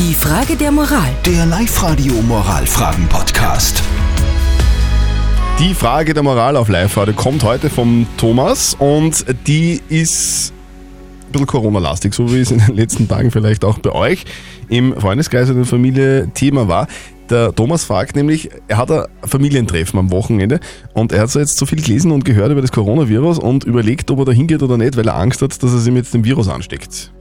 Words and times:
Die 0.00 0.14
Frage 0.14 0.56
der 0.56 0.72
Moral. 0.72 1.10
Der 1.26 1.44
Live-Radio 1.44 2.14
Moralfragen-Podcast. 2.22 3.82
Die 5.58 5.74
Frage 5.74 6.14
der 6.14 6.22
Moral 6.22 6.56
auf 6.56 6.70
Live-Radio 6.70 7.12
kommt 7.12 7.44
heute 7.44 7.68
vom 7.68 8.06
Thomas 8.16 8.74
und 8.78 9.26
die 9.46 9.82
ist 9.90 10.54
ein 11.26 11.32
bisschen 11.32 11.46
Corona-lastig, 11.46 12.14
so 12.14 12.32
wie 12.32 12.40
es 12.40 12.50
in 12.50 12.60
den 12.60 12.76
letzten 12.76 13.08
Tagen 13.08 13.30
vielleicht 13.30 13.62
auch 13.62 13.78
bei 13.78 13.92
euch 13.92 14.24
im 14.70 14.98
Freundeskreis 14.98 15.50
oder 15.50 15.56
in 15.56 15.64
der 15.64 15.66
Familie 15.66 16.30
Thema 16.32 16.66
war. 16.66 16.86
Der 17.28 17.54
Thomas 17.54 17.84
fragt 17.84 18.16
nämlich, 18.16 18.48
er 18.68 18.78
hat 18.78 18.90
ein 18.90 19.04
Familientreffen 19.24 19.98
am 19.98 20.10
Wochenende 20.10 20.60
und 20.94 21.12
er 21.12 21.20
hat 21.20 21.30
so 21.30 21.40
jetzt 21.40 21.58
so 21.58 21.66
viel 21.66 21.82
gelesen 21.82 22.10
und 22.10 22.24
gehört 22.24 22.50
über 22.50 22.62
das 22.62 22.72
Coronavirus 22.72 23.38
und 23.38 23.64
überlegt, 23.64 24.10
ob 24.10 24.20
er 24.20 24.24
da 24.24 24.32
hingeht 24.32 24.62
oder 24.62 24.78
nicht, 24.78 24.96
weil 24.96 25.08
er 25.08 25.16
Angst 25.16 25.42
hat, 25.42 25.62
dass 25.62 25.70
er 25.70 25.78
sich 25.78 25.92
mit 25.92 26.10
dem 26.14 26.24
Virus 26.24 26.48
ansteckt. 26.48 27.12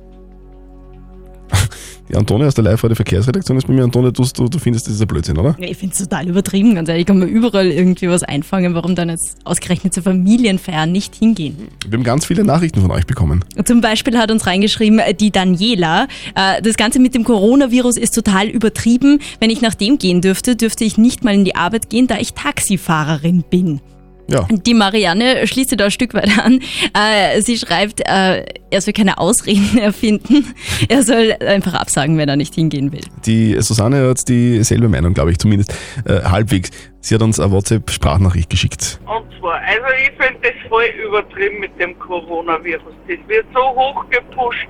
Die 2.10 2.16
Antonia 2.16 2.48
aus 2.48 2.55
der 2.55 2.64
Live-Radio 2.64 2.96
Verkehrsredaktion 2.96 3.55
ist 3.57 3.68
bei 3.68 3.73
mir. 3.73 3.84
Antonia, 3.84 4.09
du, 4.09 4.23
du, 4.23 4.58
findest 4.58 4.88
das 4.88 4.95
ist 4.95 5.02
ein 5.02 5.08
Blödsinn, 5.08 5.38
oder? 5.38 5.55
Ich 5.59 5.77
finde 5.77 5.94
es 5.94 6.00
total 6.00 6.27
übertrieben, 6.27 6.73
ganz 6.73 6.90
ehrlich. 6.90 7.02
Ich 7.02 7.05
kann 7.05 7.20
mir 7.20 7.27
überall 7.27 7.67
irgendwie 7.67 8.09
was 8.09 8.23
einfangen. 8.23 8.73
Warum 8.73 8.95
dann 8.95 9.09
jetzt 9.09 9.38
ausgerechnet 9.44 9.94
zur 9.94 10.02
Familienfeier 10.02 10.88
nicht 10.88 11.14
hingehen? 11.14 11.67
Wir 11.88 12.00
haben 12.00 12.03
ganz 12.03 12.26
viele 12.26 12.44
Nachrichten 12.44 12.81
von 12.81 12.90
euch 12.90 13.05
bekommen. 13.05 13.45
Zum 13.64 13.81
Beispiel 13.81 14.17
hat 14.17 14.31
uns 14.31 14.48
reingeschrieben 14.48 14.98
äh, 14.98 15.14
die 15.14 15.30
Daniela, 15.30 16.08
äh, 16.34 16.64
das 16.64 16.77
Ganze 16.77 17.00
mit 17.00 17.14
dem 17.14 17.23
Coronavirus 17.23 17.98
ist 17.98 18.16
total 18.16 18.48
übertrieben. 18.48 19.20
Wenn 19.39 19.52
ich 19.52 19.62
nach 19.62 19.76
dem 19.76 20.00
gehen 20.00 20.22
dürfte, 20.22 20.55
dürfte 20.55 20.86
ich 20.86 20.98
nicht 20.98 21.23
mal 21.23 21.36
in 21.36 21.45
die 21.45 21.55
Arbeit 21.55 21.91
gehen, 21.91 22.08
da 22.08 22.17
ich 22.17 22.34
Taxifahrerin 22.34 23.44
bin. 23.48 23.81
Ja. 24.30 24.48
Die 24.50 24.73
Marianne 24.73 25.45
schließt 25.48 25.70
sich 25.70 25.78
da 25.78 25.86
ein 25.86 25.91
Stück 25.91 26.14
weit 26.14 26.38
an. 26.39 26.59
Äh, 26.94 27.41
sie 27.41 27.58
schreibt, 27.58 28.02
äh, 28.02 28.45
er 28.72 28.82
soll 28.82 28.94
keine 28.94 29.18
Ausreden 29.18 29.78
erfinden. 29.82 30.54
Er 30.88 31.04
soll 31.04 31.36
einfach 31.46 31.73
absagen, 31.73 32.18
wenn 32.18 32.30
er 32.30 32.36
nicht 32.36 32.55
hingehen 32.55 32.92
will. 32.92 33.02
Die 33.26 33.59
Susanne 33.62 34.08
hat 34.08 34.28
dieselbe 34.28 34.90
Meinung, 34.90 35.14
glaube 35.14 35.32
ich, 35.32 35.40
zumindest 35.40 35.73
äh, 36.06 36.22
halbwegs. 36.23 36.72
Sie 37.02 37.16
hat 37.16 37.22
uns 37.22 37.39
eine 37.39 37.52
WhatsApp-Sprachnachricht 37.52 38.50
geschickt. 38.50 39.00
Und 39.06 39.26
zwar, 39.39 39.56
also 39.61 39.86
ich 40.02 40.11
finde 40.23 40.39
das 40.42 40.70
voll 40.70 40.86
übertrieben 41.06 41.59
mit 41.59 41.80
dem 41.80 41.98
Coronavirus. 42.00 42.94
Das 43.08 43.17
wird 43.28 43.45
so 43.53 43.61
hoch 43.61 44.06
gepusht. 44.09 44.67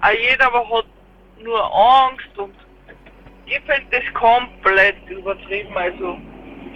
Auch 0.00 0.10
jeder 0.10 0.46
hat 0.46 0.86
nur 1.42 1.60
Angst 1.74 2.38
und 2.38 2.54
ich 3.46 3.60
finde 3.60 3.86
das 3.90 4.02
komplett 4.14 4.96
übertrieben. 5.08 5.76
Also 5.76 6.18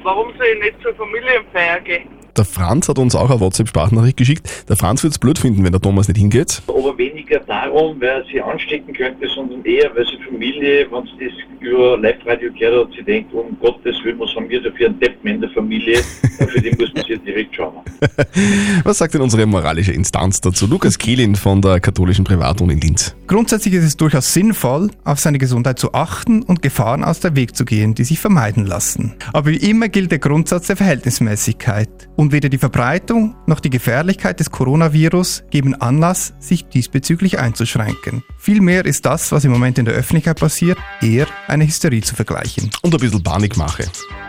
warum 0.03 0.33
soll 0.37 0.47
ich 0.55 0.61
nicht 0.65 0.83
zur 0.83 0.95
Familienfeier 0.95 1.81
gehen? 1.81 2.09
Der 2.37 2.47
Franz 2.47 2.89
hat 2.89 2.99
uns 2.99 3.15
auch 3.15 3.29
eine 3.31 3.41
WhatsApp-Sprachnachricht 3.41 4.17
geschickt. 4.17 4.65
Der 4.69 4.77
Franz 4.77 5.03
wird 5.03 5.13
es 5.13 5.19
blöd 5.19 5.39
finden, 5.39 5.65
wenn 5.65 5.73
der 5.73 5.83
Thomas 5.83 6.09
nicht 6.09 6.17
hingeht. 6.17 6.63
aber 6.67 6.97
weniger 6.97 7.41
darum, 7.41 7.97
wer 7.99 8.25
sie 8.33 8.41
anstecken 8.41 8.95
könnte, 8.95 9.29
sondern 9.29 9.63
eher, 9.65 9.95
weil 9.95 10.07
sie 10.07 10.17
Familie, 10.25 10.87
wenn 10.91 11.05
sie 11.05 11.27
das 11.27 11.35
über 11.61 11.99
Live-Radio 11.99 12.51
gehört 12.53 12.89
hat, 12.89 12.95
sie 12.97 13.03
denkt, 13.03 13.35
um 13.35 13.57
Gottes 13.61 13.97
Willen, 14.03 14.19
was 14.19 14.35
haben 14.35 14.49
wir 14.49 14.63
da 14.63 14.71
für 14.71 14.87
einen 14.87 14.99
Deppen 14.99 15.31
in 15.31 15.41
der 15.43 15.51
Familie? 15.51 15.99
Für 16.39 16.61
den 16.61 16.77
muss 16.79 16.93
man 16.95 17.05
sich 17.05 17.21
direkt 17.21 17.55
schauen. 17.55 17.75
Was 18.85 18.99
sagt 18.99 19.15
denn 19.15 19.21
unsere 19.21 19.47
moralische 19.47 19.93
Instanz 19.93 20.41
dazu? 20.41 20.67
Lukas 20.67 20.99
Kehlin 20.99 21.37
von 21.37 21.63
der 21.63 21.81
katholischen 21.81 22.25
Privatuni 22.25 22.75
in 22.75 22.81
Linz. 22.81 23.15
Grundsätzlich 23.27 23.75
ist 23.75 23.85
es 23.85 23.97
durchaus 23.97 24.35
sinnvoll, 24.35 24.91
auf 25.05 25.21
seine 25.21 25.39
Gesundheit 25.39 25.79
zu 25.79 25.95
achten 25.95 26.43
und 26.43 26.61
Gefahren 26.61 27.05
aus 27.05 27.21
der 27.21 27.37
Weg 27.37 27.55
zu 27.57 27.65
gehen, 27.65 27.95
die 27.95 28.05
sich 28.05 28.19
vermeiden 28.19 28.67
lassen. 28.67 29.15
Aber 29.33 29.51
wie 29.51 29.57
immer 29.57 29.89
gilt 29.89 30.11
der 30.11 30.19
Grundsatz 30.19 30.67
der 30.67 30.77
Verhältnismäßigkeit. 30.77 31.89
Und 32.17 32.22
weder 32.31 32.49
die 32.49 32.59
Verbreitung 32.59 33.35
noch 33.47 33.59
die 33.59 33.71
Gefährlichkeit 33.71 34.39
des 34.39 34.51
Coronavirus 34.51 35.45
geben 35.51 35.75
Anlass, 35.75 36.35
sich 36.39 36.69
diesbezüglich 36.69 37.39
einzuschränken. 37.39 38.23
Vielmehr 38.39 38.85
ist 38.85 39.05
das, 39.07 39.33
was 39.33 39.45
im 39.45 39.51
Moment 39.51 39.79
in 39.79 39.87
der 39.87 39.95
Öffentlichkeit 39.95 40.39
passiert, 40.39 40.79
eher 41.01 41.27
eine 41.49 41.67
Hysterie 41.67 42.03
zu 42.03 42.15
vergleichen. 42.15 42.71
Und 42.83 42.95
ein 42.95 43.01
bisschen 43.01 43.23
Panikmache. 43.23 43.87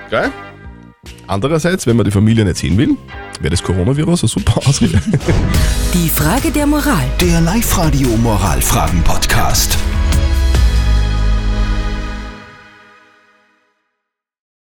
Geil? 0.09 0.31
Andererseits, 1.27 1.85
wenn 1.85 1.97
man 1.97 2.05
die 2.05 2.11
Familie 2.11 2.45
nicht 2.45 2.57
sehen 2.57 2.77
will, 2.77 2.97
wäre 3.39 3.51
das 3.51 3.61
Coronavirus 3.61 4.23
eine 4.23 4.29
super 4.29 4.67
Ausrede. 4.67 5.01
Die 5.93 6.09
Frage 6.09 6.51
der 6.51 6.65
Moral. 6.65 7.05
Der 7.19 7.41
Live-Radio 7.41 8.07
Moralfragen-Podcast. 8.17 9.77